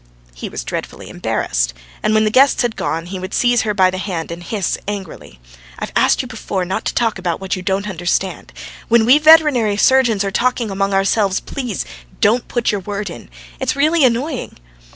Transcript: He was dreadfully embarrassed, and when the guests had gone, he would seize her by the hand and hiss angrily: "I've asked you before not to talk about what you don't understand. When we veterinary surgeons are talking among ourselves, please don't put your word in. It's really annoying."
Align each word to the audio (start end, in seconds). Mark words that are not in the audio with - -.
He 0.33 0.49
was 0.49 0.63
dreadfully 0.63 1.09
embarrassed, 1.09 1.75
and 2.01 2.15
when 2.15 2.23
the 2.23 2.31
guests 2.31 2.63
had 2.63 2.75
gone, 2.75 3.05
he 3.05 3.19
would 3.19 3.35
seize 3.35 3.61
her 3.61 3.73
by 3.75 3.91
the 3.91 3.99
hand 3.99 4.31
and 4.31 4.41
hiss 4.41 4.75
angrily: 4.87 5.39
"I've 5.77 5.91
asked 5.95 6.23
you 6.23 6.27
before 6.27 6.65
not 6.65 6.85
to 6.85 6.93
talk 6.95 7.19
about 7.19 7.39
what 7.39 7.55
you 7.55 7.61
don't 7.61 7.87
understand. 7.87 8.51
When 8.87 9.05
we 9.05 9.19
veterinary 9.19 9.77
surgeons 9.77 10.23
are 10.23 10.31
talking 10.31 10.71
among 10.71 10.91
ourselves, 10.95 11.39
please 11.39 11.85
don't 12.19 12.47
put 12.47 12.71
your 12.71 12.81
word 12.81 13.11
in. 13.11 13.29
It's 13.59 13.75
really 13.75 14.03
annoying." 14.03 14.57